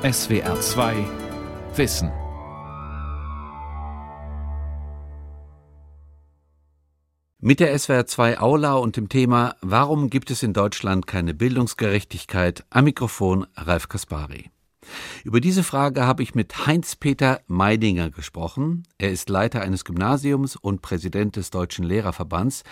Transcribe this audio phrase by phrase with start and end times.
[0.00, 0.94] SWR 2
[1.74, 2.12] Wissen.
[7.40, 12.64] Mit der SWR 2 Aula und dem Thema Warum gibt es in Deutschland keine Bildungsgerechtigkeit?
[12.70, 14.52] Am Mikrofon Ralf Kaspari.
[15.24, 18.84] Über diese Frage habe ich mit Heinz-Peter Meidinger gesprochen.
[18.98, 22.62] Er ist Leiter eines Gymnasiums und Präsident des Deutschen Lehrerverbands.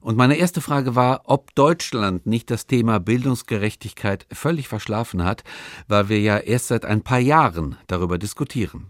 [0.00, 5.44] Und meine erste Frage war, ob Deutschland nicht das Thema Bildungsgerechtigkeit völlig verschlafen hat,
[5.88, 8.86] weil wir ja erst seit ein paar Jahren darüber diskutieren.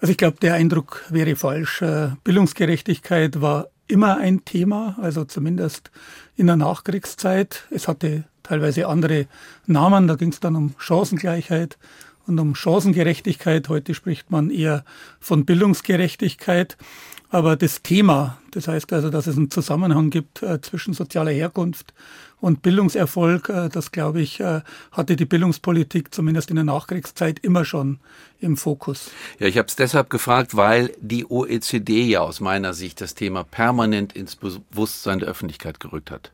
[0.00, 1.80] Also ich glaube, der Eindruck wäre falsch.
[1.80, 5.90] Äh, Bildungsgerechtigkeit war immer ein Thema, also zumindest
[6.36, 7.64] in der Nachkriegszeit.
[7.70, 9.26] Es hatte teilweise andere
[9.66, 10.08] Namen.
[10.08, 11.78] Da ging es dann um Chancengleichheit
[12.26, 13.68] und um Chancengerechtigkeit.
[13.68, 14.84] Heute spricht man eher
[15.20, 16.76] von Bildungsgerechtigkeit.
[17.30, 21.92] Aber das Thema, das heißt also, dass es einen Zusammenhang gibt äh, zwischen sozialer Herkunft
[22.40, 24.60] und Bildungserfolg, äh, das glaube ich, äh,
[24.92, 27.98] hatte die Bildungspolitik zumindest in der Nachkriegszeit immer schon
[28.40, 29.10] im Fokus.
[29.40, 33.42] Ja, ich habe es deshalb gefragt, weil die OECD ja aus meiner Sicht das Thema
[33.42, 36.30] permanent ins Bewusstsein der Öffentlichkeit gerückt hat.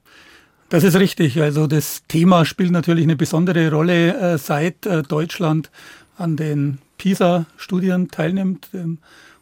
[0.68, 1.40] Das ist richtig.
[1.40, 5.68] Also das Thema spielt natürlich eine besondere Rolle, seit Deutschland
[6.16, 8.68] an den PISA-Studien teilnimmt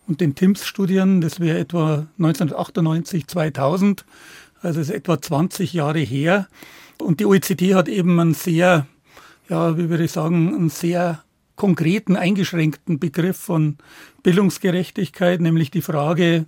[0.09, 1.21] und den TIMSS-Studien.
[1.21, 4.05] Das wäre etwa 1998, 2000.
[4.61, 6.49] Also ist etwa 20 Jahre her.
[7.01, 8.87] Und die OECD hat eben einen sehr,
[9.49, 11.23] ja, wie würde ich sagen, einen sehr
[11.55, 13.77] konkreten, eingeschränkten Begriff von
[14.23, 16.47] Bildungsgerechtigkeit, nämlich die Frage,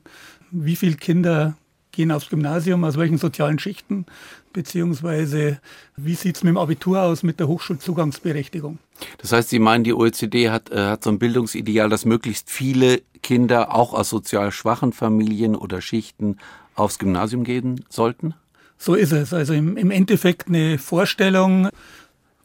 [0.50, 1.56] wie viele Kinder
[1.92, 4.06] gehen aufs Gymnasium, aus welchen sozialen Schichten,
[4.52, 5.60] beziehungsweise
[5.96, 8.78] wie sieht es mit dem Abitur aus mit der Hochschulzugangsberechtigung.
[9.18, 13.02] Das heißt, Sie meinen, die OECD hat, äh, hat so ein Bildungsideal, dass möglichst viele
[13.22, 16.38] Kinder auch aus sozial schwachen Familien oder Schichten
[16.74, 18.34] aufs Gymnasium gehen sollten?
[18.78, 19.34] So ist es.
[19.34, 21.68] Also im, im Endeffekt eine Vorstellung,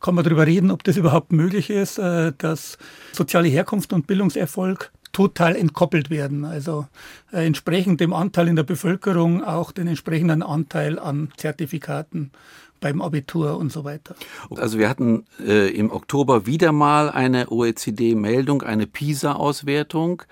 [0.02, 2.78] kann man darüber reden, ob das überhaupt möglich ist, äh, dass
[3.12, 6.44] soziale Herkunft und Bildungserfolg total entkoppelt werden.
[6.44, 6.88] Also
[7.32, 12.32] äh, entsprechend dem Anteil in der Bevölkerung auch den entsprechenden Anteil an Zertifikaten
[12.80, 14.16] beim Abitur und so weiter.
[14.56, 20.24] Also wir hatten äh, im Oktober wieder mal eine OECD-Meldung, eine PISA-Auswertung,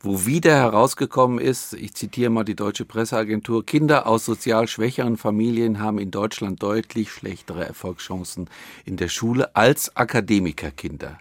[0.00, 5.78] wo wieder herausgekommen ist, ich zitiere mal die deutsche Presseagentur, Kinder aus sozial schwächeren Familien
[5.78, 8.48] haben in Deutschland deutlich schlechtere Erfolgschancen
[8.84, 11.18] in der Schule als Akademikerkinder.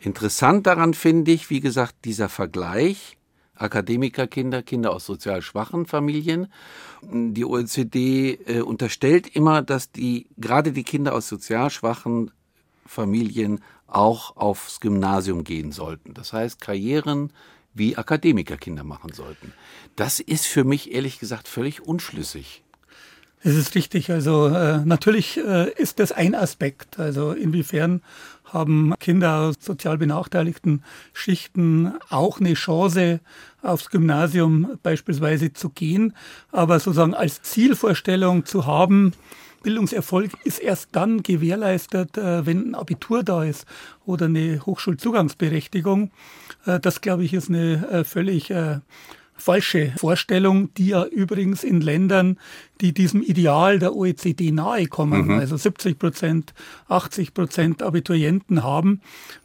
[0.00, 3.16] Interessant daran finde ich, wie gesagt, dieser Vergleich
[3.62, 6.48] Akademikerkinder, Kinder aus sozial schwachen Familien.
[7.02, 12.30] Die OECD äh, unterstellt immer, dass die gerade die Kinder aus sozial schwachen
[12.86, 16.14] Familien auch aufs Gymnasium gehen sollten.
[16.14, 17.32] Das heißt, Karrieren
[17.74, 19.52] wie Akademikerkinder machen sollten.
[19.96, 22.62] Das ist für mich ehrlich gesagt völlig unschlüssig.
[23.44, 24.10] Es ist richtig.
[24.10, 26.98] Also äh, natürlich äh, ist das ein Aspekt.
[26.98, 28.02] Also inwiefern
[28.52, 30.82] haben Kinder aus sozial benachteiligten
[31.12, 33.20] Schichten auch eine Chance,
[33.62, 36.14] aufs Gymnasium beispielsweise zu gehen.
[36.50, 39.12] Aber sozusagen als Zielvorstellung zu haben,
[39.62, 43.66] Bildungserfolg ist erst dann gewährleistet, äh, wenn ein Abitur da ist
[44.04, 46.10] oder eine Hochschulzugangsberechtigung.
[46.66, 48.52] Äh, das, glaube ich, ist eine äh, völlig
[49.42, 52.38] falsche Vorstellung, die ja übrigens in Ländern,
[52.80, 55.38] die diesem Ideal der OECD nahe kommen, mhm.
[55.40, 56.54] also 70 Prozent,
[56.88, 59.00] 80 Prozent Abiturienten haben,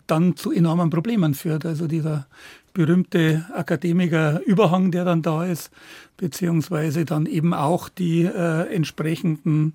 [0.05, 1.65] dann zu enormen Problemen führt.
[1.65, 2.27] Also dieser
[2.73, 5.71] berühmte Akademiker-Überhang, der dann da ist,
[6.15, 9.73] beziehungsweise dann eben auch die äh, entsprechenden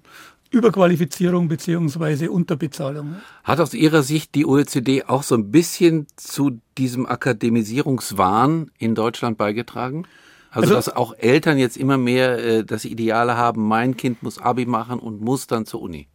[0.53, 3.17] Überqualifizierung beziehungsweise Unterbezahlung.
[3.43, 9.39] Hat aus Ihrer Sicht die OECD auch so ein bisschen zu diesem Akademisierungswahn in Deutschland
[9.39, 10.05] beigetragen?
[10.51, 14.39] Also, also dass auch Eltern jetzt immer mehr äh, das Ideale haben, mein Kind muss
[14.39, 16.07] Abi machen und muss dann zur Uni.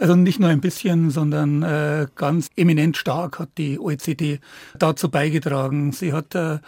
[0.00, 4.40] Also nicht nur ein bisschen, sondern äh, ganz eminent stark hat die OECD
[4.76, 5.92] dazu beigetragen.
[5.92, 6.58] Sie hat äh,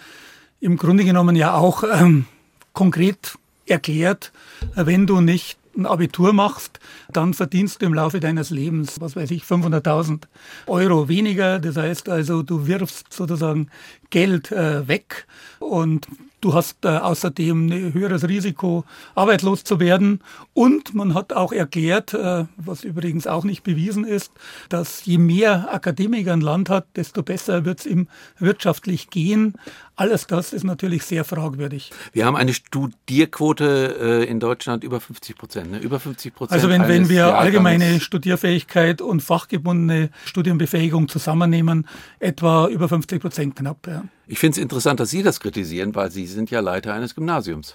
[0.61, 2.27] im Grunde genommen ja auch ähm,
[2.73, 3.37] konkret
[3.67, 4.33] erklärt,
[4.77, 6.81] wenn du nicht ein Abitur machst,
[7.13, 10.25] dann verdienst du im Laufe deines Lebens, was weiß ich, 500.000
[10.67, 11.59] Euro weniger.
[11.59, 13.69] Das heißt also, du wirfst sozusagen
[14.11, 15.27] Geld äh, weg
[15.59, 16.07] und
[16.43, 18.85] Du hast äh, außerdem ein höheres Risiko,
[19.15, 20.19] arbeitslos zu werden.
[20.55, 24.33] Und man hat auch erklärt, äh, was übrigens auch nicht bewiesen ist,
[24.69, 28.09] dass je mehr Akademiker ein Land hat, desto besser wird es ihm
[28.41, 29.55] wirtschaftlich gehen.
[29.95, 31.93] Alles das ist natürlich sehr fragwürdig.
[32.13, 35.71] Wir haben eine Studierquote äh, in Deutschland über 50 Prozent.
[35.71, 35.79] Ne?
[35.79, 36.55] Über 50 Prozent.
[36.55, 41.87] Also wenn, wenn wir allgemeine Studierfähigkeit und fachgebundene Studienbefähigung zusammennehmen,
[42.19, 43.87] etwa über 50 Prozent knapp.
[43.87, 44.03] Ja.
[44.27, 47.75] Ich finde es interessant, dass Sie das kritisieren, weil Sie sind ja Leiter eines Gymnasiums.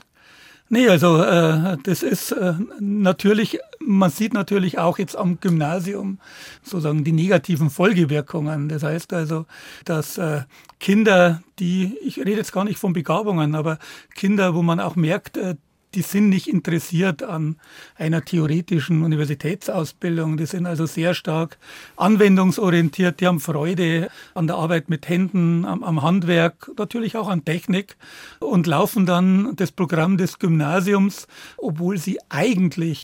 [0.70, 6.20] Nee, also äh, das ist äh, natürlich, man sieht natürlich auch jetzt am Gymnasium
[6.62, 8.68] sozusagen die negativen Folgewirkungen.
[8.68, 9.46] Das heißt also,
[9.86, 10.42] dass äh,
[10.80, 13.80] Kinder, die, ich rede jetzt gar nicht von Begabungen, aber
[14.14, 15.56] Kinder, wo man auch merkt, äh,
[15.98, 17.56] die sind nicht interessiert an
[17.96, 20.38] einer theoretischen Universitätsausbildung.
[20.38, 21.58] Die sind also sehr stark
[21.96, 23.20] anwendungsorientiert.
[23.20, 27.98] Die haben Freude an der Arbeit mit Händen, am, am Handwerk, natürlich auch an Technik
[28.40, 31.28] und laufen dann das Programm des Gymnasiums,
[31.58, 33.04] obwohl sie eigentlich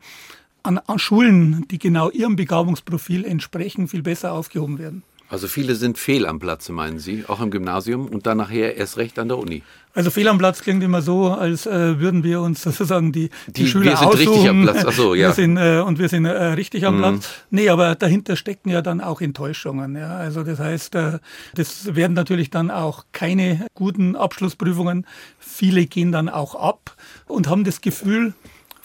[0.61, 5.01] an, an Schulen, die genau ihrem Begabungsprofil entsprechen, viel besser aufgehoben werden.
[5.33, 8.97] Also viele sind fehl am Platze, meinen Sie, auch im Gymnasium und dann nachher erst
[8.97, 9.63] recht an der Uni.
[9.95, 13.63] Also fehl am Platz klingt immer so, als äh, würden wir uns sozusagen die, die,
[13.63, 14.27] die Schüler wir sind aussuchen.
[14.27, 14.85] richtig am Platz.
[14.87, 15.29] Ach so, ja.
[15.29, 16.99] Wir sind, äh, und wir sind äh, richtig am mhm.
[16.99, 17.29] Platz.
[17.49, 19.95] Nee, aber dahinter stecken ja dann auch Enttäuschungen.
[19.95, 20.17] Ja.
[20.17, 21.17] Also das heißt, äh,
[21.55, 25.07] das werden natürlich dann auch keine guten Abschlussprüfungen.
[25.39, 26.95] Viele gehen dann auch ab
[27.25, 28.35] und haben das Gefühl,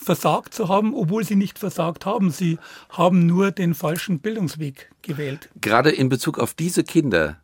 [0.01, 2.31] versagt zu haben, obwohl sie nicht versagt haben.
[2.31, 2.59] Sie
[2.91, 5.51] haben nur den falschen Bildungsweg gewählt.
[5.61, 7.37] Gerade in Bezug auf diese Kinder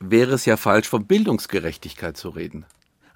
[0.00, 2.66] wäre es ja falsch, von Bildungsgerechtigkeit zu reden.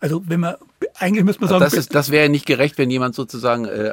[0.01, 0.55] Also wenn man
[0.99, 3.93] eigentlich müsste man sagen, das, ist, das wäre ja nicht gerecht, wenn jemand sozusagen äh,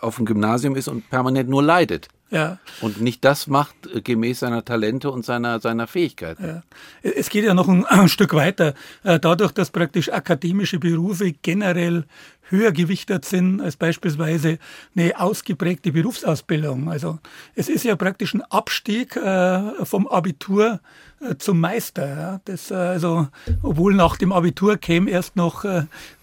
[0.00, 2.08] auf dem Gymnasium ist und permanent nur leidet.
[2.30, 2.58] Ja.
[2.80, 6.44] Und nicht das macht äh, gemäß seiner Talente und seiner, seiner Fähigkeiten.
[6.44, 6.62] Ja.
[7.02, 8.74] Es geht ja noch ein, ein Stück weiter.
[9.04, 12.04] Äh, dadurch, dass praktisch akademische Berufe generell
[12.48, 14.58] höher gewichtet sind als beispielsweise
[14.94, 16.90] eine ausgeprägte Berufsausbildung.
[16.90, 17.18] Also
[17.54, 20.80] es ist ja praktisch ein Abstieg äh, vom Abitur
[21.20, 22.40] äh, zum Meister.
[22.44, 23.28] Das, äh, also,
[23.62, 25.64] obwohl nach dem Abitur käme erst noch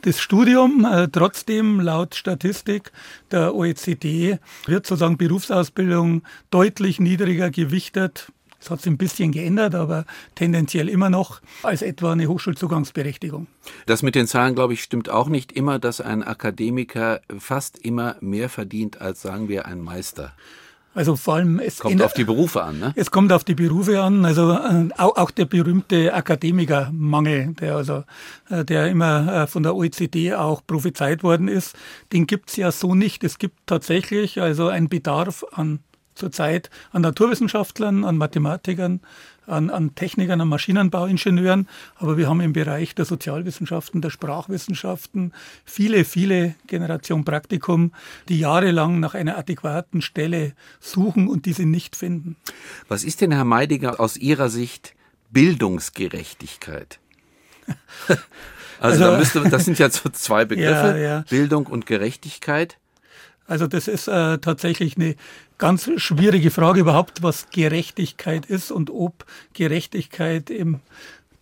[0.01, 0.85] das Studium.
[1.11, 2.91] Trotzdem, laut Statistik
[3.31, 10.05] der OECD, wird sozusagen Berufsausbildung deutlich niedriger gewichtet es hat sich ein bisschen geändert, aber
[10.35, 13.47] tendenziell immer noch als etwa eine Hochschulzugangsberechtigung.
[13.85, 18.15] Das mit den Zahlen, glaube ich, stimmt auch nicht immer, dass ein Akademiker fast immer
[18.19, 20.33] mehr verdient als, sagen wir, ein Meister.
[20.95, 22.93] Also vor allem es kommt auf die Berufe an, ne?
[22.95, 24.25] Es kommt auf die Berufe an.
[24.25, 28.03] Also äh, auch, auch der berühmte Akademikermangel, der also
[28.49, 31.75] äh, der immer äh, von der OECD auch prophezeit worden ist,
[32.11, 33.23] den gibt's ja so nicht.
[33.23, 35.79] Es gibt tatsächlich also einen Bedarf an
[36.19, 39.01] zurzeit an Naturwissenschaftlern, an Mathematikern,
[39.49, 41.67] an, an Technikern, an Maschinenbauingenieuren.
[41.95, 45.33] Aber wir haben im Bereich der Sozialwissenschaften, der Sprachwissenschaften
[45.65, 47.91] viele, viele Generationen Praktikum,
[48.29, 52.35] die jahrelang nach einer adäquaten Stelle suchen und diese nicht finden.
[52.87, 54.93] Was ist denn, Herr Meidiger, aus Ihrer Sicht
[55.31, 56.99] Bildungsgerechtigkeit?
[58.07, 58.23] also,
[58.79, 61.25] also da müsste, das sind ja so zwei Begriffe, ja, ja.
[61.29, 62.77] Bildung und Gerechtigkeit.
[63.49, 65.15] Also das ist äh, tatsächlich eine
[65.57, 70.81] ganz schwierige Frage überhaupt, was Gerechtigkeit ist und ob Gerechtigkeit im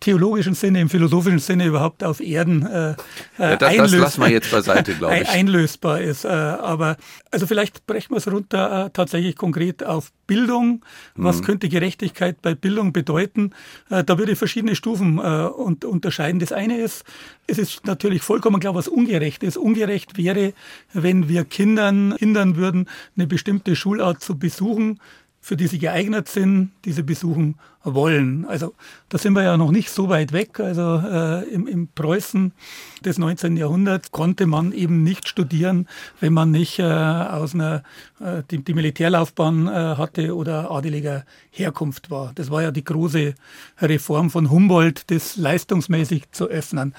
[0.00, 2.94] theologischen Sinne, im philosophischen Sinne überhaupt auf Erden äh,
[3.38, 5.28] ja, das, einlös das lassen wir jetzt beiseite, glaube ich.
[5.28, 6.24] einlösbar ist.
[6.24, 6.96] Äh, aber
[7.30, 10.84] also vielleicht brechen wir es runter äh, tatsächlich konkret auf Bildung.
[11.16, 11.44] Was mhm.
[11.44, 13.52] könnte Gerechtigkeit bei Bildung bedeuten?
[13.90, 16.38] Äh, da würde ich verschiedene Stufen äh, und, unterscheiden.
[16.38, 17.04] Das eine ist,
[17.46, 19.56] es ist natürlich vollkommen klar, was ungerecht ist.
[19.56, 20.52] Ungerecht wäre,
[20.92, 25.00] wenn wir Kindern hindern würden, eine bestimmte Schulart zu besuchen,
[25.40, 28.44] für die sie geeignet sind, diese besuchen wollen.
[28.46, 28.74] Also
[29.08, 30.60] da sind wir ja noch nicht so weit weg.
[30.60, 32.52] Also äh, im, im Preußen
[33.04, 33.56] des 19.
[33.56, 35.88] Jahrhunderts konnte man eben nicht studieren,
[36.20, 37.82] wenn man nicht äh, aus einer
[38.20, 42.32] äh, die, die Militärlaufbahn äh, hatte oder adeliger Herkunft war.
[42.34, 43.34] Das war ja die große
[43.80, 46.94] Reform von Humboldt, das leistungsmäßig zu öffnen.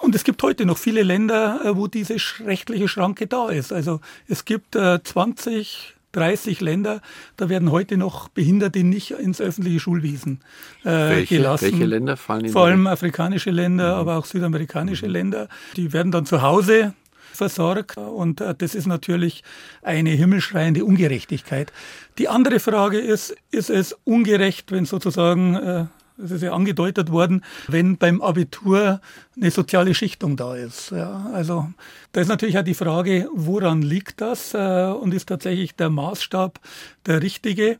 [0.00, 3.72] Und es gibt heute noch viele Länder, äh, wo diese rechtliche Schranke da ist.
[3.72, 7.00] Also es gibt äh, 20 30 Länder,
[7.36, 10.40] da werden heute noch Behinderte nicht ins öffentliche Schulwesen
[10.82, 11.72] äh, welche, gelassen.
[11.72, 14.00] Welche Länder fallen in Vor allem afrikanische Länder, mhm.
[14.00, 15.12] aber auch südamerikanische mhm.
[15.12, 15.48] Länder.
[15.76, 16.94] Die werden dann zu Hause
[17.32, 19.44] versorgt und äh, das ist natürlich
[19.82, 21.72] eine himmelschreiende Ungerechtigkeit.
[22.18, 25.84] Die andere Frage ist, ist es ungerecht, wenn sozusagen äh,
[26.18, 29.00] das ist ja angedeutet worden, wenn beim Abitur
[29.38, 30.90] eine soziale Schichtung da ist.
[30.90, 31.68] Ja, also
[32.12, 36.58] da ist natürlich auch die Frage, woran liegt das äh, und ist tatsächlich der Maßstab
[37.04, 37.78] der richtige?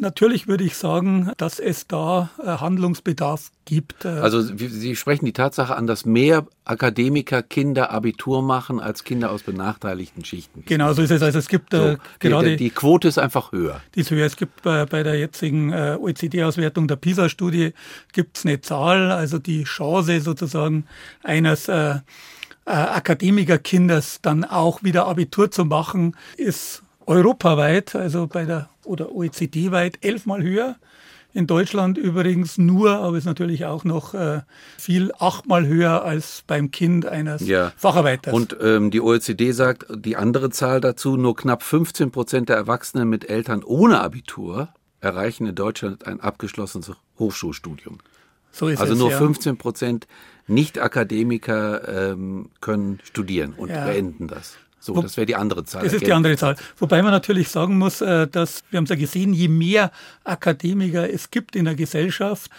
[0.00, 4.04] Natürlich würde ich sagen, dass es da äh, Handlungsbedarf gibt.
[4.04, 4.08] Äh.
[4.08, 9.42] Also Sie sprechen die Tatsache an, dass mehr Akademiker Kinder Abitur machen als Kinder aus
[9.42, 10.64] benachteiligten Schichten.
[10.66, 11.22] Genau so ist es.
[11.22, 13.80] Also es gibt so, gerade die, die, Quote ist einfach höher.
[13.94, 14.26] Die ist höher.
[14.26, 17.72] Es gibt bei, bei der jetzigen OECD-Auswertung der PISA-Studie
[18.12, 20.87] gibt es eine Zahl, also die Chance sozusagen
[21.22, 21.96] eines äh,
[22.68, 30.04] äh, Akademikerkindes dann auch wieder Abitur zu machen, ist europaweit, also bei der oder OECD-weit
[30.04, 30.76] elfmal höher
[31.34, 34.40] In Deutschland übrigens nur, aber ist natürlich auch noch äh,
[34.78, 37.72] viel achtmal höher als beim Kind eines ja.
[37.76, 38.32] Facharbeiters.
[38.32, 43.08] Und ähm, die OECD sagt die andere Zahl dazu, nur knapp 15 Prozent der Erwachsenen
[43.08, 47.98] mit Eltern ohne Abitur erreichen in Deutschland ein abgeschlossenes Hochschulstudium.
[48.50, 49.18] So ist also es, nur ja.
[49.18, 50.06] 15 Prozent
[50.48, 53.84] Nicht-Akademiker ähm, können studieren und ja.
[53.84, 54.56] beenden das.
[54.80, 55.84] So, Wo, das wäre die andere Zahl.
[55.84, 56.56] Das ist die andere Zahl.
[56.78, 59.90] Wobei man natürlich sagen muss, äh, dass, wir haben es ja gesehen, je mehr
[60.24, 62.50] Akademiker es gibt in der Gesellschaft,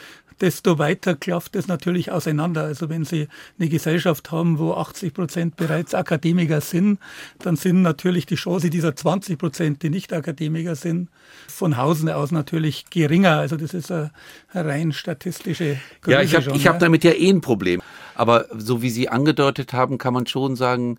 [0.41, 2.63] desto weiter klafft es natürlich auseinander.
[2.63, 3.27] Also wenn Sie
[3.59, 6.99] eine Gesellschaft haben, wo 80 Prozent bereits Akademiker sind,
[7.39, 11.09] dann sind natürlich die Chance dieser 20 Prozent, die nicht Akademiker sind,
[11.47, 13.37] von Hausen aus natürlich geringer.
[13.37, 14.11] Also das ist eine
[14.53, 16.71] rein statistische Größe Ja, ich habe ja.
[16.71, 17.81] hab damit ja eh ein Problem.
[18.15, 20.97] Aber so wie Sie angedeutet haben, kann man schon sagen,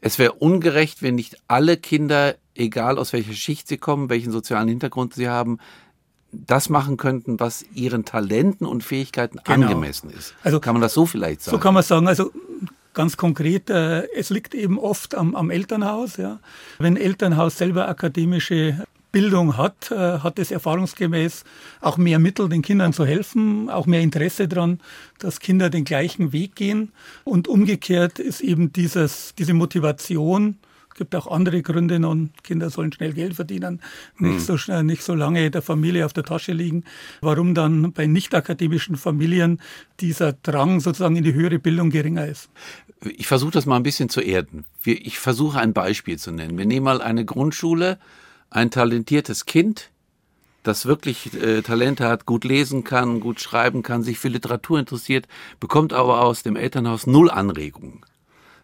[0.00, 4.68] es wäre ungerecht, wenn nicht alle Kinder, egal aus welcher Schicht sie kommen, welchen sozialen
[4.68, 5.58] Hintergrund sie haben,
[6.32, 9.66] das machen könnten, was ihren Talenten und Fähigkeiten genau.
[9.66, 10.34] angemessen ist.
[10.42, 11.56] Also kann man das so vielleicht sagen?
[11.56, 12.08] So kann man sagen.
[12.08, 12.30] Also
[12.94, 16.16] ganz konkret, äh, es liegt eben oft am, am Elternhaus.
[16.16, 16.40] Ja.
[16.78, 21.44] Wenn Elternhaus selber akademische Bildung hat, äh, hat es erfahrungsgemäß
[21.80, 24.80] auch mehr Mittel, den Kindern zu helfen, auch mehr Interesse daran,
[25.18, 26.92] dass Kinder den gleichen Weg gehen.
[27.24, 30.58] Und umgekehrt ist eben dieses, diese Motivation,
[30.96, 33.80] gibt auch andere Gründe nun, Kinder sollen schnell Geld verdienen,
[34.18, 34.40] nicht, hm.
[34.40, 36.84] so schnell, nicht so lange der Familie auf der Tasche liegen.
[37.20, 39.60] Warum dann bei nicht akademischen Familien
[40.00, 42.48] dieser Drang sozusagen in die höhere Bildung geringer ist?
[43.04, 44.64] Ich versuche das mal ein bisschen zu erden.
[44.84, 46.58] Ich versuche ein Beispiel zu nennen.
[46.58, 47.98] Wir nehmen mal eine Grundschule,
[48.50, 49.90] ein talentiertes Kind,
[50.62, 55.28] das wirklich äh, Talente hat, gut lesen kann, gut schreiben kann, sich für Literatur interessiert,
[55.60, 58.00] bekommt aber aus dem Elternhaus null Anregungen.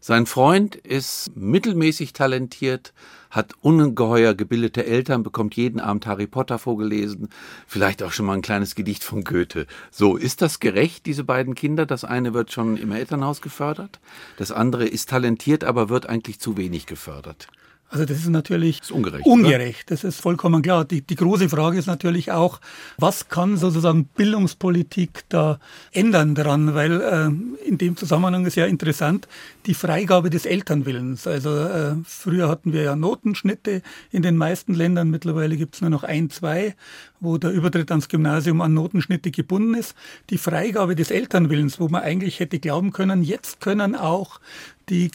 [0.04, 2.92] Sein Freund ist mittelmäßig talentiert,
[3.30, 7.28] hat ungeheuer gebildete Eltern, bekommt jeden Abend Harry Potter vorgelesen,
[7.68, 9.68] vielleicht auch schon mal ein kleines Gedicht von Goethe.
[9.92, 11.86] So, ist das gerecht, diese beiden Kinder?
[11.86, 14.00] Das eine wird schon im Elternhaus gefördert,
[14.38, 17.46] das andere ist talentiert, aber wird eigentlich zu wenig gefördert.
[17.92, 19.26] Also das ist natürlich das ist ungerecht.
[19.26, 20.86] Ungerecht, das ist vollkommen klar.
[20.86, 22.58] Die, die große Frage ist natürlich auch,
[22.96, 25.58] was kann sozusagen Bildungspolitik da
[25.92, 26.74] ändern daran?
[26.74, 29.28] Weil äh, in dem Zusammenhang ist ja interessant
[29.66, 31.26] die Freigabe des Elternwillens.
[31.26, 35.90] Also äh, früher hatten wir ja Notenschnitte in den meisten Ländern, mittlerweile gibt es nur
[35.90, 36.74] noch ein, zwei,
[37.20, 39.94] wo der Übertritt ans Gymnasium an Notenschnitte gebunden ist.
[40.30, 44.40] Die Freigabe des Elternwillens, wo man eigentlich hätte glauben können, jetzt können auch
[44.88, 45.10] die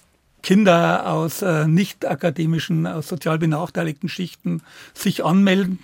[0.47, 4.61] Kinder aus äh, nicht akademischen, aus sozial benachteiligten Schichten
[4.93, 5.79] sich anmelden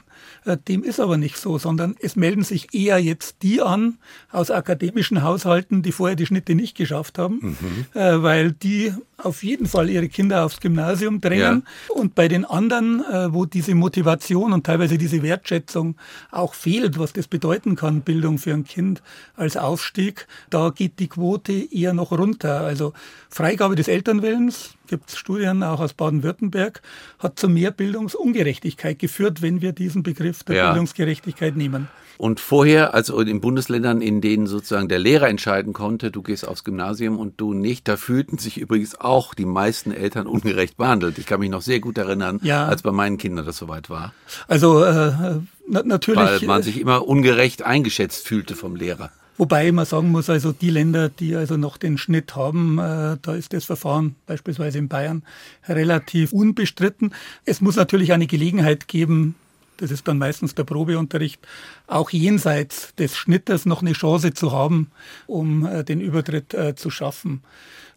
[0.67, 3.97] dem ist aber nicht so, sondern es melden sich eher jetzt die an
[4.31, 7.85] aus akademischen Haushalten, die vorher die Schnitte nicht geschafft haben, mhm.
[7.99, 11.63] Äh, weil die auf jeden Fall ihre Kinder aufs Gymnasium drängen.
[11.65, 11.95] Ja.
[11.95, 15.95] Und bei den anderen, äh, wo diese Motivation und teilweise diese Wertschätzung
[16.31, 19.01] auch fehlt, was das bedeuten kann, Bildung für ein Kind
[19.35, 22.61] als Aufstieg, da geht die Quote eher noch runter.
[22.61, 22.93] Also
[23.29, 26.81] Freigabe des Elternwillens, gibt es Studien auch aus Baden-Württemberg,
[27.19, 30.69] hat zu mehr Bildungsungerechtigkeit geführt, wenn wir diesen Begriff der ja.
[30.69, 31.87] Bildungsgerechtigkeit nehmen.
[32.17, 36.63] Und vorher, also in Bundesländern, in denen sozusagen der Lehrer entscheiden konnte, du gehst aufs
[36.63, 41.17] Gymnasium und du nicht, da fühlten sich übrigens auch die meisten Eltern ungerecht behandelt.
[41.17, 42.67] Ich kann mich noch sehr gut erinnern, ja.
[42.67, 44.13] als bei meinen Kindern das soweit war.
[44.47, 46.21] Also äh, na, natürlich.
[46.21, 49.11] Weil man sich immer ungerecht eingeschätzt fühlte vom Lehrer.
[49.37, 53.33] Wobei man sagen muss, also die Länder, die also noch den Schnitt haben, äh, da
[53.35, 55.23] ist das Verfahren beispielsweise in Bayern
[55.67, 57.13] relativ unbestritten.
[57.45, 59.35] Es muss natürlich eine Gelegenheit geben,
[59.77, 61.45] das ist dann meistens der Probeunterricht,
[61.87, 64.91] auch jenseits des Schnittes noch eine Chance zu haben,
[65.25, 67.41] um äh, den Übertritt äh, zu schaffen.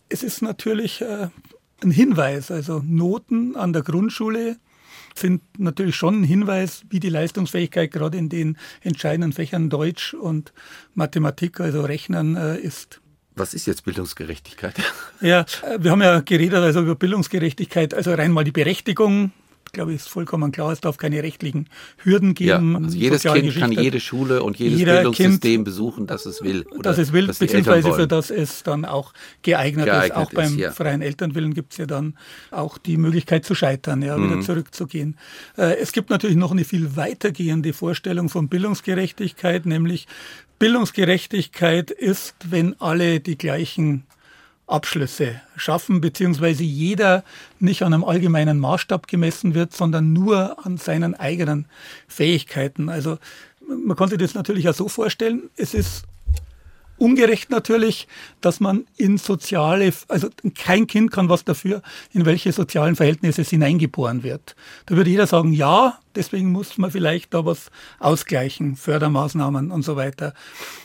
[0.08, 1.04] Es ist natürlich
[1.82, 4.56] ein Hinweis, also Noten an der Grundschule
[5.18, 10.52] sind natürlich schon ein Hinweis, wie die Leistungsfähigkeit gerade in den entscheidenden Fächern Deutsch und
[10.94, 13.00] Mathematik, also Rechnen, äh, ist.
[13.34, 14.74] Was ist jetzt Bildungsgerechtigkeit?
[15.20, 19.32] Ja, äh, wir haben ja geredet also über Bildungsgerechtigkeit, also rein mal die Berechtigung
[19.76, 21.68] glaube ich, ist vollkommen klar, es darf keine rechtlichen
[21.98, 22.72] Hürden geben.
[22.72, 26.42] Ja, also jedes Kind kann jede Schule und jedes Jeder Bildungssystem kind, besuchen, das es
[26.42, 26.66] will.
[26.70, 30.16] Oder das es will, beziehungsweise für das es dann auch geeignet, geeignet ist.
[30.16, 30.72] Auch ist, beim ja.
[30.72, 32.16] freien Elternwillen gibt es ja dann
[32.50, 34.42] auch die Möglichkeit zu scheitern, ja, wieder mhm.
[34.42, 35.16] zurückzugehen.
[35.56, 40.08] Äh, es gibt natürlich noch eine viel weitergehende Vorstellung von Bildungsgerechtigkeit, nämlich
[40.58, 44.04] Bildungsgerechtigkeit ist, wenn alle die gleichen
[44.66, 47.24] Abschlüsse schaffen, beziehungsweise jeder
[47.60, 51.66] nicht an einem allgemeinen Maßstab gemessen wird, sondern nur an seinen eigenen
[52.08, 52.88] Fähigkeiten.
[52.88, 53.18] Also
[53.68, 56.04] man kann sich das natürlich auch so vorstellen, es ist
[56.98, 58.08] ungerecht natürlich,
[58.40, 63.50] dass man in soziale, also kein Kind kann was dafür, in welche sozialen Verhältnisse es
[63.50, 64.56] hineingeboren wird.
[64.86, 69.96] Da würde jeder sagen, ja, deswegen muss man vielleicht da was ausgleichen, Fördermaßnahmen und so
[69.96, 70.34] weiter.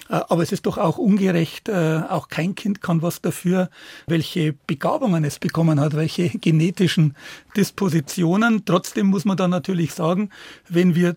[0.09, 3.69] Äh, aber es ist doch auch ungerecht, äh, auch kein Kind kann was dafür,
[4.07, 7.15] welche Begabungen es bekommen hat, welche genetischen
[7.55, 8.65] Dispositionen.
[8.65, 10.29] Trotzdem muss man dann natürlich sagen,
[10.67, 11.15] wenn wir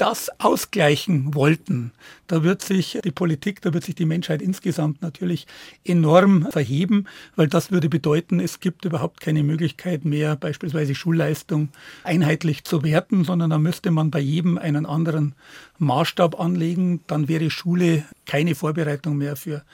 [0.00, 1.92] das ausgleichen wollten,
[2.26, 5.46] da wird sich die Politik, da wird sich die Menschheit insgesamt natürlich
[5.84, 11.68] enorm verheben, weil das würde bedeuten, es gibt überhaupt keine Möglichkeit mehr, beispielsweise Schulleistung
[12.02, 15.34] einheitlich zu werten, sondern da müsste man bei jedem einen anderen
[15.78, 17.02] Maßstab anlegen.
[17.06, 19.64] Dann wäre Schule keine Vorbereitung mehr für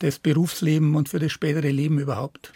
[0.00, 2.52] das Berufsleben und für das spätere Leben überhaupt.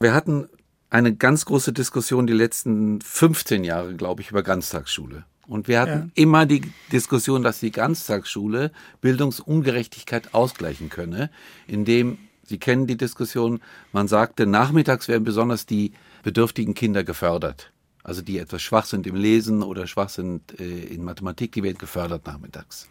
[0.00, 0.48] Wir hatten
[0.90, 5.24] eine ganz große Diskussion die letzten 15 Jahre, glaube ich, über Ganztagsschule.
[5.48, 6.22] Und wir hatten ja.
[6.22, 6.60] immer die
[6.92, 11.30] Diskussion, dass die Ganztagsschule Bildungsungerechtigkeit ausgleichen könne,
[11.66, 13.60] indem, Sie kennen die Diskussion,
[13.92, 17.72] man sagte, nachmittags werden besonders die bedürftigen Kinder gefördert.
[18.02, 21.76] Also die etwas schwach sind im Lesen oder schwach sind äh, in Mathematik, die werden
[21.76, 22.88] gefördert nachmittags.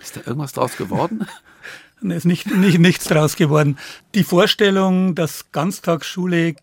[0.00, 1.26] Ist da irgendwas draus geworden?
[2.02, 3.76] Es ist nicht, nicht, nichts draus geworden.
[4.14, 6.56] Die Vorstellung, dass Ganztagsschule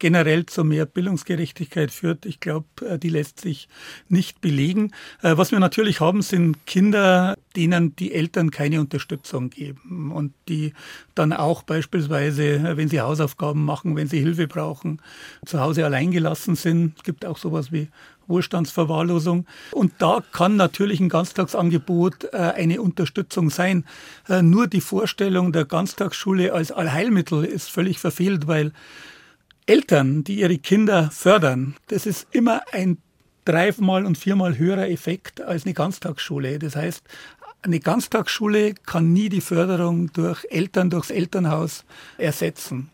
[0.00, 2.26] generell zu mehr Bildungsgerechtigkeit führt.
[2.26, 3.68] Ich glaube, äh, die lässt sich
[4.08, 4.90] nicht belegen.
[5.22, 10.72] Äh, was wir natürlich haben, sind Kinder, denen die Eltern keine Unterstützung geben und die
[11.14, 15.00] dann auch beispielsweise, äh, wenn sie Hausaufgaben machen, wenn sie Hilfe brauchen,
[15.46, 16.94] zu Hause alleingelassen sind.
[16.96, 17.88] Es gibt auch sowas wie
[18.26, 19.46] Wohlstandsverwahrlosung.
[19.72, 23.84] Und da kann natürlich ein Ganztagsangebot eine Unterstützung sein.
[24.28, 28.72] Nur die Vorstellung der Ganztagsschule als Allheilmittel ist völlig verfehlt, weil
[29.66, 32.98] Eltern, die ihre Kinder fördern, das ist immer ein
[33.44, 36.58] dreimal und viermal höherer Effekt als eine Ganztagsschule.
[36.58, 37.02] Das heißt,
[37.62, 41.84] eine Ganztagsschule kann nie die Förderung durch Eltern, durchs Elternhaus
[42.16, 42.90] ersetzen.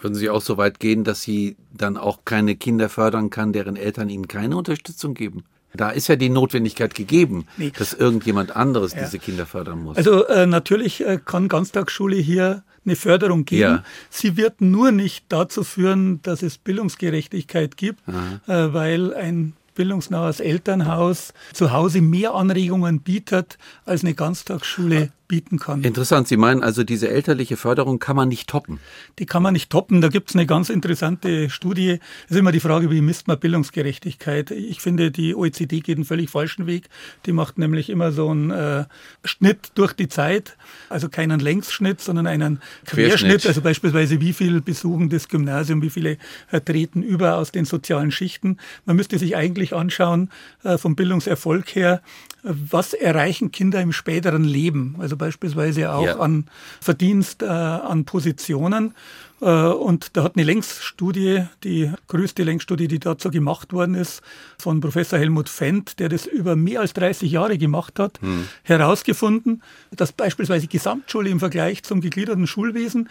[0.00, 3.74] Würden Sie auch so weit gehen, dass sie dann auch keine Kinder fördern kann, deren
[3.74, 5.44] Eltern ihnen keine Unterstützung geben?
[5.78, 7.72] Da ist ja die Notwendigkeit gegeben, nee.
[7.76, 9.00] dass irgendjemand anderes ja.
[9.00, 9.96] diese Kinder fördern muss.
[9.96, 13.60] Also äh, natürlich äh, kann Ganztagsschule hier eine Förderung geben.
[13.60, 13.84] Ja.
[14.10, 18.12] Sie wird nur nicht dazu führen, dass es Bildungsgerechtigkeit gibt, äh,
[18.46, 25.84] weil ein bildungsnahes Elternhaus zu Hause mehr Anregungen bietet als eine Ganztagsschule bieten kann.
[25.84, 26.26] Interessant.
[26.26, 28.80] Sie meinen also, diese elterliche Förderung kann man nicht toppen?
[29.18, 30.00] Die kann man nicht toppen.
[30.00, 32.00] Da gibt es eine ganz interessante Studie.
[32.24, 34.50] Es ist immer die Frage, wie misst man Bildungsgerechtigkeit?
[34.50, 36.88] Ich finde, die OECD geht einen völlig falschen Weg.
[37.26, 38.86] Die macht nämlich immer so einen äh,
[39.22, 40.56] Schnitt durch die Zeit.
[40.88, 43.08] Also keinen Längsschnitt, sondern einen Querschnitt.
[43.08, 43.46] Querschnitt.
[43.46, 46.16] Also beispielsweise, wie viel besuchen das Gymnasium, wie viele
[46.50, 48.56] äh, treten über aus den sozialen Schichten.
[48.86, 50.30] Man müsste sich eigentlich anschauen,
[50.64, 52.00] äh, vom Bildungserfolg her,
[52.42, 56.18] was erreichen Kinder im späteren Leben, also beispielsweise auch ja.
[56.18, 56.46] an
[56.80, 58.94] Verdienst, äh, an Positionen.
[59.40, 64.22] Äh, und da hat eine Längsstudie, die größte Längsstudie, die dazu gemacht worden ist,
[64.58, 68.48] von Professor Helmut Fendt, der das über mehr als 30 Jahre gemacht hat, hm.
[68.62, 73.08] herausgefunden, dass beispielsweise Gesamtschule im Vergleich zum gegliederten Schulwesen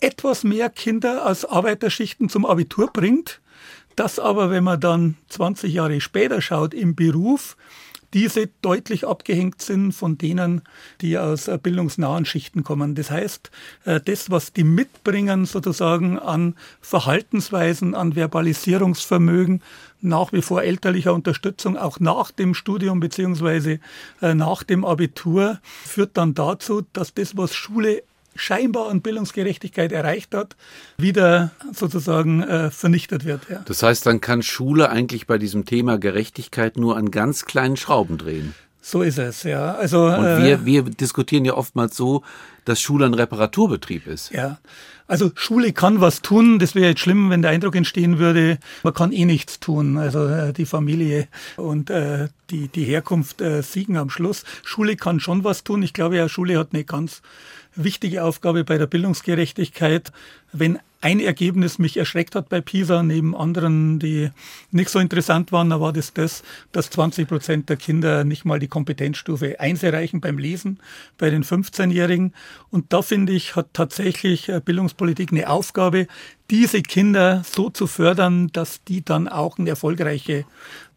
[0.00, 3.40] etwas mehr Kinder aus Arbeiterschichten zum Abitur bringt.
[3.94, 7.56] Das aber, wenn man dann 20 Jahre später schaut, im Beruf
[8.14, 10.62] diese deutlich abgehängt sind von denen,
[11.00, 12.94] die aus äh, bildungsnahen Schichten kommen.
[12.94, 13.50] Das heißt,
[13.84, 19.62] äh, das, was die mitbringen sozusagen an Verhaltensweisen, an Verbalisierungsvermögen,
[20.00, 23.80] nach wie vor elterlicher Unterstützung, auch nach dem Studium beziehungsweise
[24.20, 28.02] äh, nach dem Abitur, führt dann dazu, dass das, was Schule
[28.34, 30.56] scheinbar an Bildungsgerechtigkeit erreicht hat,
[30.96, 33.48] wieder sozusagen äh, vernichtet wird.
[33.48, 33.62] Ja.
[33.64, 38.18] Das heißt, dann kann Schule eigentlich bei diesem Thema Gerechtigkeit nur an ganz kleinen Schrauben
[38.18, 38.54] drehen.
[38.80, 39.74] So ist es, ja.
[39.74, 42.22] Also, Und wir, äh, wir diskutieren ja oftmals so,
[42.64, 44.32] dass Schule ein Reparaturbetrieb ist.
[44.32, 44.58] Ja.
[45.06, 46.58] Also Schule kann was tun.
[46.58, 49.98] Das wäre jetzt schlimm, wenn der Eindruck entstehen würde, man kann eh nichts tun.
[49.98, 54.44] Also äh, die Familie und äh, die, die Herkunft äh, siegen am Schluss.
[54.62, 55.82] Schule kann schon was tun.
[55.82, 57.22] Ich glaube ja, Schule hat eine ganz
[57.74, 60.12] wichtige Aufgabe bei der Bildungsgerechtigkeit.
[60.52, 64.30] Wenn ein Ergebnis mich erschreckt hat bei PISA, neben anderen, die
[64.70, 68.60] nicht so interessant waren, da war das das, dass 20 Prozent der Kinder nicht mal
[68.60, 70.78] die Kompetenzstufe 1 erreichen beim Lesen
[71.18, 72.32] bei den 15-Jährigen.
[72.70, 76.06] Und da finde ich, hat tatsächlich äh, Bildungspolitik eine Aufgabe,
[76.50, 80.44] diese Kinder so zu fördern, dass die dann auch eine erfolgreiche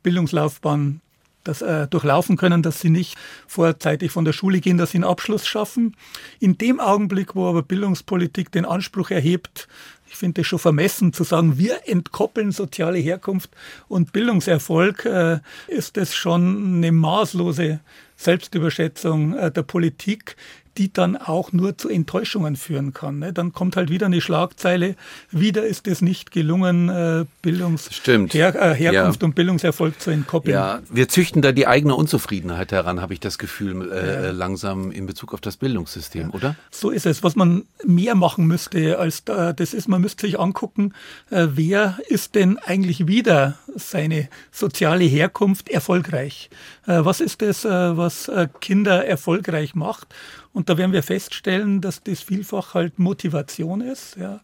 [0.03, 1.01] Bildungslaufbahn
[1.45, 5.05] das äh, durchlaufen können, dass sie nicht vorzeitig von der Schule gehen, dass sie einen
[5.05, 5.95] Abschluss schaffen.
[6.39, 9.67] In dem Augenblick, wo aber Bildungspolitik den Anspruch erhebt,
[10.07, 13.49] ich finde es schon vermessen zu sagen, wir entkoppeln soziale Herkunft
[13.87, 17.79] und Bildungserfolg, äh, ist das schon eine maßlose
[18.15, 20.35] Selbstüberschätzung äh, der Politik,
[20.77, 23.19] die dann auch nur zu Enttäuschungen führen kann.
[23.19, 23.33] Ne?
[23.33, 24.95] Dann kommt halt wieder eine Schlagzeile,
[25.31, 29.25] wieder ist es nicht gelungen, äh, Bildungs Her äh, Herkunft ja.
[29.25, 30.53] und Bildungserfolg zu entkoppeln.
[30.53, 34.31] Ja, wir züchten da die eigene Unzufriedenheit heran, habe ich das Gefühl, äh, ja.
[34.31, 36.33] langsam in Bezug auf das Bildungssystem, ja.
[36.33, 36.55] oder?
[36.71, 37.23] So ist es.
[37.23, 40.93] Was man mehr machen müsste als da, das ist, man müsste sich angucken,
[41.29, 46.49] äh, wer ist denn eigentlich wieder seine soziale Herkunft erfolgreich?
[46.85, 50.07] Äh, was ist das, äh, was Kinder erfolgreich macht?
[50.55, 54.39] Und da werden wir feststellen, dass das vielfach halt Motivation ist, ja.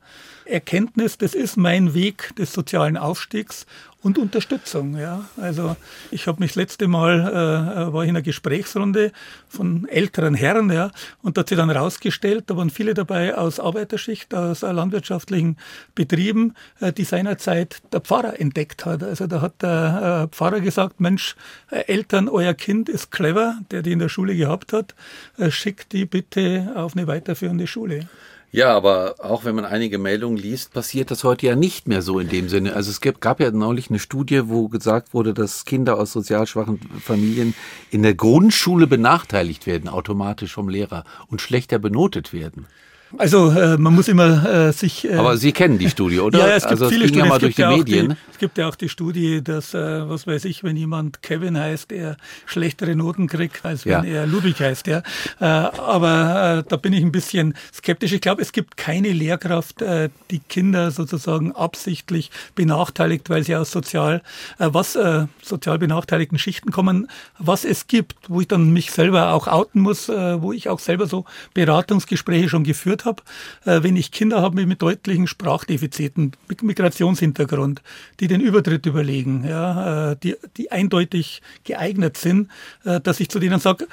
[0.52, 3.66] Erkenntnis, das ist mein Weg des sozialen Aufstiegs
[4.02, 4.98] und Unterstützung.
[4.98, 5.26] Ja.
[5.38, 5.76] Also
[6.10, 9.12] ich habe mich das letzte Mal, äh, war ich in einer Gesprächsrunde
[9.48, 13.60] von älteren Herren, ja, und da hat sich dann rausgestellt, da waren viele dabei aus
[13.60, 15.58] Arbeiterschicht, aus landwirtschaftlichen
[15.96, 19.04] Betrieben, äh, die seinerzeit der Pfarrer entdeckt hat.
[19.04, 21.36] Also da hat der äh, Pfarrer gesagt, Mensch,
[21.70, 24.96] äh, Eltern, euer Kind ist clever, der die in der Schule gehabt hat,
[25.38, 28.08] äh, schickt die bitte auf eine weiterführende Schule.
[28.54, 32.20] Ja, aber auch wenn man einige Meldungen liest, passiert das heute ja nicht mehr so
[32.20, 32.74] in dem Sinne.
[32.76, 36.80] Also es gab ja neulich eine Studie, wo gesagt wurde, dass Kinder aus sozial schwachen
[37.02, 37.54] Familien
[37.92, 42.68] in der Grundschule benachteiligt werden, automatisch vom Lehrer und schlechter benotet werden.
[43.18, 45.10] Also äh, man muss immer äh, sich.
[45.10, 46.40] Äh, Aber Sie kennen die Studie, oder?
[46.40, 47.26] Ja, ja es gibt also, viele Studien.
[47.26, 48.10] Ja mal durch die Medien.
[48.10, 51.58] Die, es gibt ja auch die Studie, dass äh, was weiß ich, wenn jemand Kevin
[51.58, 54.22] heißt, er schlechtere Noten kriegt, als wenn ja.
[54.22, 54.88] er Ludwig heißt.
[54.88, 55.04] Ja.
[55.40, 58.14] Äh, aber äh, da bin ich ein bisschen skeptisch.
[58.14, 63.72] Ich glaube, es gibt keine Lehrkraft, äh, die Kinder sozusagen absichtlich benachteiligt, weil sie aus
[63.72, 64.22] sozial
[64.60, 67.08] äh, was äh, sozial benachteiligten Schichten kommen.
[67.38, 70.80] Was es gibt, wo ich dann mich selber auch outen muss, äh, wo ich auch
[70.80, 73.24] selber so Beratungsgespräche schon geführt erlebt habe,
[73.66, 77.82] äh, wenn ich Kinder habe mit deutlichen Sprachdefiziten, mit Migrationshintergrund,
[78.20, 82.50] die den Übertritt überlegen, ja, äh, die, die eindeutig geeignet sind,
[82.86, 83.88] äh, dass ich zu denen sage,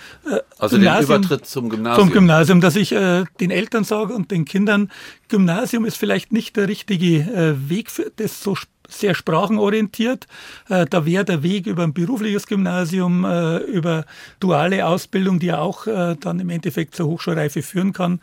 [0.58, 2.08] also Gymnasium, den Übertritt zum Gymnasium.
[2.08, 4.90] Zum Gymnasium, dass ich den Eltern sage und den Kindern,
[5.28, 8.56] Gymnasium ist vielleicht nicht der richtige Weg für das so
[8.88, 10.26] sehr sprachenorientiert.
[10.68, 14.06] Äh, da wäre der Weg über ein berufliches Gymnasium, äh, über
[14.40, 18.20] duale Ausbildung, die ja auch äh, dann im Endeffekt zur Hochschulreife führen kann,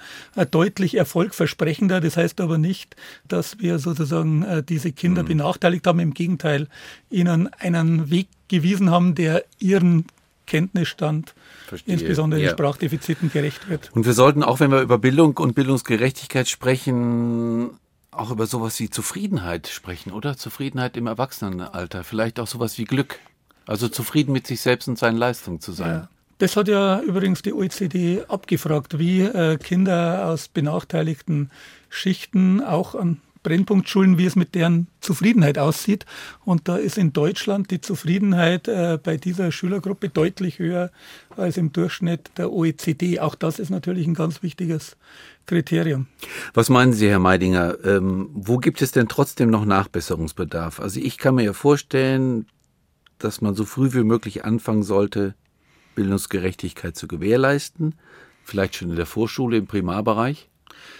[0.52, 2.02] deutlich erfolgversprechender.
[2.02, 2.96] Das heißt aber nicht,
[3.28, 5.28] dass wir sozusagen diese Kinder mhm.
[5.28, 6.00] benachteiligt haben.
[6.00, 6.68] Im Gegenteil,
[7.10, 10.06] ihnen einen Weg gewiesen haben, der ihren
[10.46, 11.34] Kenntnisstand
[11.68, 11.94] Verstehe.
[11.94, 12.48] insbesondere ja.
[12.48, 13.92] den Sprachdefiziten gerecht wird.
[13.94, 17.72] Und wir sollten auch, wenn wir über Bildung und Bildungsgerechtigkeit sprechen,
[18.18, 20.38] auch über sowas wie Zufriedenheit sprechen, oder?
[20.38, 22.04] Zufriedenheit im Erwachsenenalter.
[22.04, 23.20] Vielleicht auch sowas wie Glück.
[23.66, 25.92] Also zufrieden mit sich selbst und seinen Leistungen zu sein.
[25.92, 26.10] Ja.
[26.38, 31.50] Das hat ja übrigens die OECD abgefragt, wie äh, Kinder aus benachteiligten
[31.90, 36.06] Schichten auch an Brennpunktschulen, wie es mit deren Zufriedenheit aussieht.
[36.44, 40.92] Und da ist in Deutschland die Zufriedenheit äh, bei dieser Schülergruppe deutlich höher
[41.38, 43.20] als im Durchschnitt der OECD.
[43.20, 44.98] Auch das ist natürlich ein ganz wichtiges
[45.46, 46.08] Kriterium.
[46.56, 47.78] Was meinen Sie, Herr Meidinger?
[47.86, 50.80] Ähm, wo gibt es denn trotzdem noch Nachbesserungsbedarf?
[50.80, 52.48] Also ich kann mir ja vorstellen,
[53.20, 55.36] dass man so früh wie möglich anfangen sollte,
[55.94, 57.94] Bildungsgerechtigkeit zu gewährleisten.
[58.44, 60.50] Vielleicht schon in der Vorschule, im Primarbereich.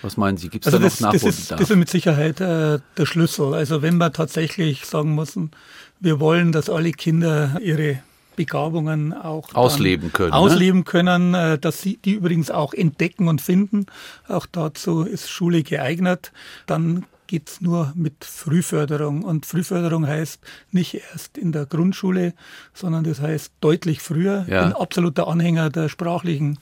[0.02, 0.50] Was meinen Sie?
[0.50, 1.36] Gibt es also da noch Nachholbedarf?
[1.36, 3.54] Das ist, das ist mit Sicherheit äh, der Schlüssel.
[3.54, 5.52] Also wenn wir tatsächlich sagen müssen,
[6.00, 8.00] wir wollen, dass alle Kinder ihre
[8.36, 10.32] Begabungen auch ausleben können.
[10.32, 10.36] Ne?
[10.36, 10.84] Ausleben ne?
[10.84, 13.86] können, äh, dass sie die übrigens auch entdecken und finden.
[14.28, 16.32] Auch dazu ist Schule geeignet.
[16.66, 19.24] Dann geht's nur mit Frühförderung.
[19.24, 22.34] Und Frühförderung heißt nicht erst in der Grundschule,
[22.74, 24.46] sondern das heißt deutlich früher.
[24.48, 24.62] Ja.
[24.62, 26.60] Ich bin absoluter Anhänger der sprachlichen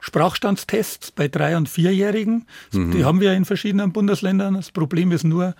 [0.00, 2.46] Sprachstandstests bei drei- und vierjährigen.
[2.72, 2.90] Mhm.
[2.92, 4.54] Die haben wir in verschiedenen Bundesländern.
[4.54, 5.54] Das Problem ist nur,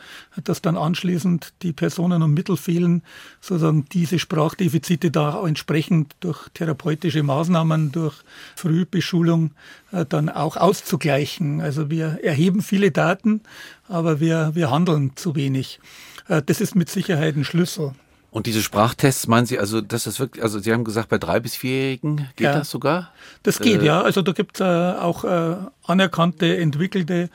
[0.45, 3.03] dass dann anschließend die Personen und Mittel fehlen,
[3.41, 8.17] sozusagen diese Sprachdefizite da auch entsprechend durch therapeutische Maßnahmen, durch
[8.57, 9.53] Frühbeschulung
[9.93, 11.61] äh, dann auch auszugleichen.
[11.61, 13.43] Also wir erheben viele Daten,
[13.89, 15.81] aber wir, wir handeln zu wenig.
[16.29, 17.93] Äh, das ist mit Sicherheit ein Schlüssel.
[18.31, 21.41] Und diese Sprachtests, meinen Sie, also das ist wirklich, also Sie haben gesagt, bei drei
[21.41, 23.13] bis vierjährigen geht ja, das sogar?
[23.43, 24.03] Das geht, äh, ja.
[24.03, 27.29] Also da gibt es äh, auch äh, anerkannte, entwickelte,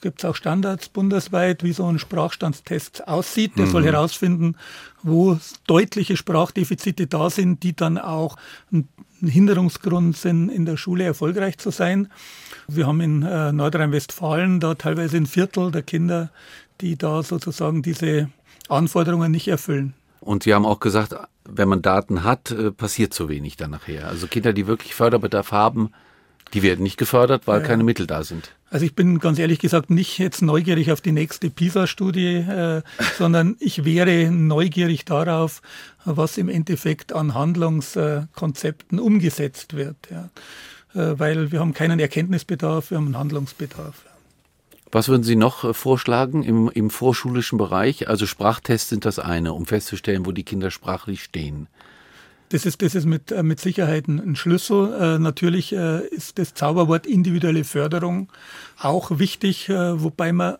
[0.00, 3.58] gibt es auch Standards bundesweit, wie so ein Sprachstandstest aussieht.
[3.58, 3.70] Der mhm.
[3.70, 4.56] soll herausfinden,
[5.02, 8.36] wo deutliche Sprachdefizite da sind, die dann auch
[8.72, 8.88] ein
[9.20, 12.10] Hinderungsgrund sind, in der Schule erfolgreich zu sein.
[12.66, 16.30] Wir haben in äh, Nordrhein-Westfalen da teilweise ein Viertel der Kinder,
[16.80, 18.30] die da sozusagen diese
[18.68, 19.94] Anforderungen nicht erfüllen.
[20.20, 24.08] Und Sie haben auch gesagt, wenn man Daten hat, äh, passiert zu wenig dann nachher.
[24.08, 25.90] Also Kinder, die wirklich Förderbedarf haben,
[26.54, 27.66] Die werden nicht gefördert, weil ja.
[27.66, 28.52] keine Mittel da sind.
[28.70, 32.82] Also ich bin ganz ehrlich gesagt nicht jetzt neugierig auf die nächste PISA-Studie, äh,
[33.18, 35.62] sondern ich wäre neugierig darauf,
[36.04, 39.96] was im Endeffekt an Handlungskonzepten umgesetzt wird.
[40.10, 40.30] Ja.
[40.94, 44.02] Äh, weil wir haben keinen Erkenntnisbedarf, wir haben einen Handlungsbedarf.
[44.92, 48.08] Was würden Sie noch äh, vorschlagen im, im vorschulischen Bereich?
[48.08, 51.68] Also Sprachtests sind das eine, um festzustellen, wo die Kinder sprachlich stehen.
[52.50, 54.92] Das ist, das ist mit, äh, mit Sicherheit ein Schlüssel.
[54.92, 58.28] Äh, natürlich äh, ist das Zauberwort individuelle Förderung
[58.80, 60.56] auch wichtig, äh, wobei man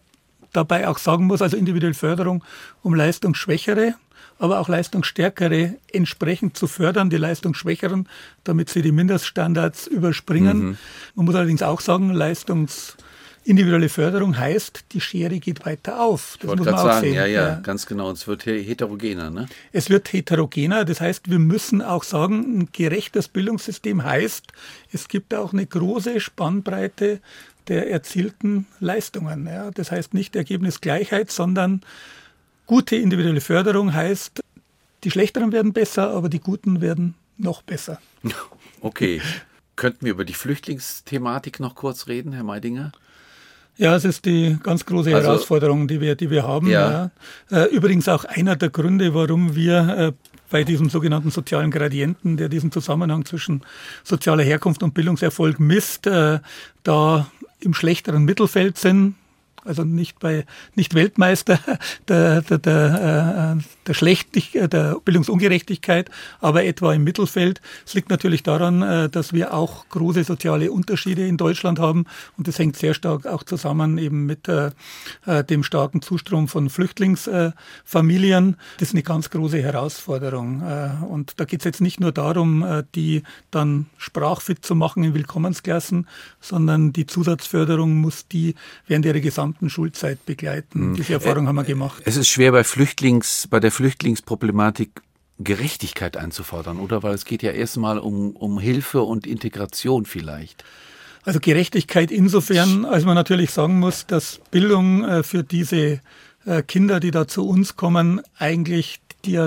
[0.52, 2.44] dabei auch sagen muss, also individuelle Förderung,
[2.82, 3.94] um Leistungsschwächere,
[4.38, 8.08] aber auch Leistungsstärkere entsprechend zu fördern, die Leistungsschwächeren,
[8.44, 10.58] damit sie die Mindeststandards überspringen.
[10.58, 10.78] Mhm.
[11.16, 12.96] Man muss allerdings auch sagen, Leistungs
[13.44, 16.37] individuelle Förderung heißt, die Schere geht weiter auf.
[16.40, 17.14] Das muss man auch sagen, sehen.
[17.14, 18.11] Ja, ja, ja, ganz genau.
[18.11, 19.31] Es wird heterogener.
[19.31, 19.46] Ne?
[19.72, 20.85] Es wird heterogener.
[20.85, 24.46] Das heißt, wir müssen auch sagen, ein gerechtes Bildungssystem heißt,
[24.92, 27.20] es gibt auch eine große Spannbreite
[27.68, 29.46] der erzielten Leistungen.
[29.46, 31.83] Ja, das heißt nicht Ergebnisgleichheit, sondern
[32.66, 34.42] gute individuelle Förderung heißt,
[35.05, 38.00] die Schlechteren werden besser, aber die Guten werden noch besser.
[38.83, 39.20] Okay.
[39.76, 42.92] Könnten wir über die Flüchtlingsthematik noch kurz reden, Herr Meidinger?
[43.80, 46.66] Ja, es ist die ganz große also, Herausforderung, die wir, die wir haben.
[46.66, 47.10] Ja.
[47.50, 47.64] ja.
[47.64, 50.12] Äh, übrigens auch einer der Gründe, warum wir äh,
[50.50, 53.62] bei diesem sogenannten sozialen Gradienten, der diesen Zusammenhang zwischen
[54.04, 56.40] sozialer Herkunft und Bildungserfolg misst, äh,
[56.82, 57.26] da
[57.60, 59.14] im schlechteren Mittelfeld sind
[59.64, 60.44] also nicht bei
[60.74, 61.58] nicht Weltmeister
[62.08, 67.60] der, der, der, äh, der, Schlechtig, der Bildungsungerechtigkeit, aber etwa im Mittelfeld.
[67.86, 72.48] Es liegt natürlich daran, äh, dass wir auch große soziale Unterschiede in Deutschland haben und
[72.48, 74.70] das hängt sehr stark auch zusammen eben mit äh,
[75.48, 78.56] dem starken Zustrom von Flüchtlingsfamilien.
[78.78, 80.62] Das ist eine ganz große Herausforderung
[81.08, 86.06] und da geht es jetzt nicht nur darum, die dann sprachfit zu machen in Willkommensklassen,
[86.40, 88.54] sondern die Zusatzförderung muss die
[88.86, 90.80] während ihrer gesamten gesamten Schulzeit begleiten.
[90.80, 90.94] Hm.
[90.94, 92.02] Diese Erfahrung haben wir gemacht.
[92.04, 95.02] Es ist schwer bei Flüchtlings, bei der Flüchtlingsproblematik
[95.38, 97.02] Gerechtigkeit einzufordern, oder?
[97.02, 100.64] Weil es geht ja erstmal um, um Hilfe und Integration vielleicht.
[101.22, 106.00] Also Gerechtigkeit insofern, als man natürlich sagen muss, dass Bildung äh, für diese
[106.46, 109.38] äh, Kinder, die da zu uns kommen, eigentlich die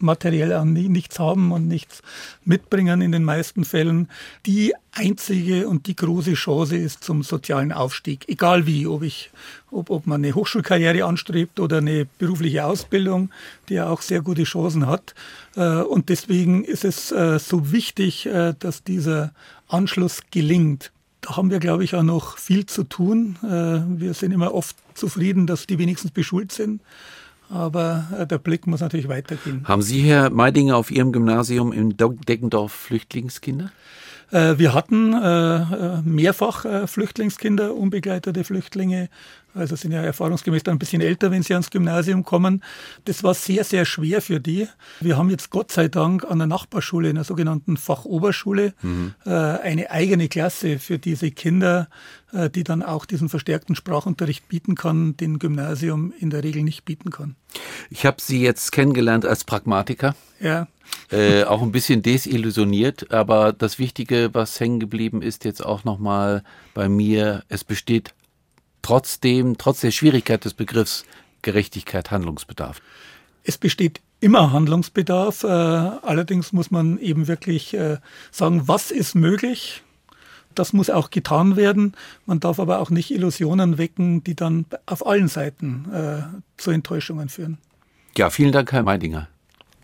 [0.00, 2.02] materiell auch nichts haben und nichts
[2.44, 4.08] mitbringen in den meisten Fällen,
[4.46, 8.28] die einzige und die große Chance ist zum sozialen Aufstieg.
[8.28, 9.30] Egal wie, ob ich,
[9.70, 13.30] ob, ob man eine Hochschulkarriere anstrebt oder eine berufliche Ausbildung,
[13.68, 15.14] die ja auch sehr gute Chancen hat.
[15.56, 19.32] Äh, und deswegen ist es äh, so wichtig, äh, dass dieser
[19.68, 20.92] Anschluss gelingt.
[21.20, 23.38] Da haben wir, glaube ich, auch noch viel zu tun.
[23.40, 26.82] Wir sind immer oft zufrieden, dass die wenigstens beschult sind
[27.54, 29.62] aber äh, der Blick muss natürlich weitergehen.
[29.64, 33.70] Haben Sie, Herr Meidinger, auf Ihrem Gymnasium in Deggendorf Flüchtlingskinder?
[34.30, 39.08] Äh, wir hatten äh, mehrfach Flüchtlingskinder, unbegleitete Flüchtlinge,
[39.54, 42.62] also sind ja erfahrungsgemäß dann ein bisschen älter, wenn sie ans Gymnasium kommen.
[43.04, 44.68] Das war sehr, sehr schwer für die.
[45.00, 49.14] Wir haben jetzt Gott sei Dank an der Nachbarschule, in der sogenannten Fachoberschule, mhm.
[49.24, 51.88] äh, eine eigene Klasse für diese Kinder,
[52.32, 56.84] äh, die dann auch diesen verstärkten Sprachunterricht bieten kann, den Gymnasium in der Regel nicht
[56.84, 57.36] bieten kann.
[57.90, 60.14] Ich habe Sie jetzt kennengelernt als Pragmatiker.
[60.40, 60.68] Ja.
[61.10, 66.42] Äh, auch ein bisschen desillusioniert, aber das Wichtige, was hängen geblieben ist, jetzt auch nochmal
[66.74, 68.14] bei mir, es besteht
[68.82, 71.04] trotzdem, trotz der Schwierigkeit des Begriffs
[71.44, 72.80] Gerechtigkeit Handlungsbedarf?
[73.44, 75.44] Es besteht immer Handlungsbedarf.
[75.44, 77.98] Äh, allerdings muss man eben wirklich äh,
[78.32, 79.83] sagen, was ist möglich?
[80.54, 81.92] Das muss auch getan werden.
[82.26, 86.22] Man darf aber auch nicht Illusionen wecken, die dann auf allen Seiten äh,
[86.56, 87.58] zu Enttäuschungen führen.
[88.16, 89.28] Ja, vielen Dank, Herr Meidinger.